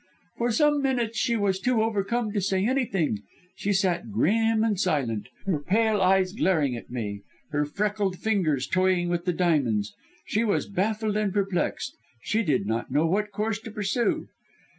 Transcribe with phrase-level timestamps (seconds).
[0.39, 3.19] "For some minutes she was too overcome to say anything;
[3.55, 9.09] she sat grim and silent, her pale eyes glaring at me, her freckled fingers toying
[9.09, 9.93] with the diamonds.
[10.25, 14.25] She was baffled and perplexed she did not know what course to pursue!